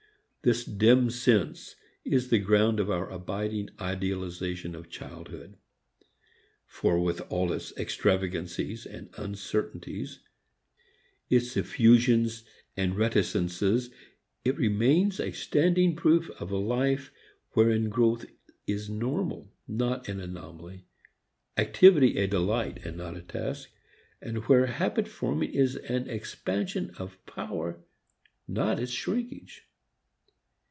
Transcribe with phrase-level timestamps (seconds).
[0.43, 5.55] This dim sense is the ground of our abiding idealization of childhood.
[6.65, 10.17] For with all its extravagancies and uncertainties,
[11.29, 12.43] its effusions
[12.75, 13.91] and reticences,
[14.43, 17.11] it remains a standing proof of a life
[17.51, 18.25] wherein growth
[18.65, 20.87] is normal not an anomaly,
[21.55, 23.69] activity a delight not a task,
[24.19, 27.83] and where habit forming is an expansion of power
[28.47, 29.65] not its shrinkage.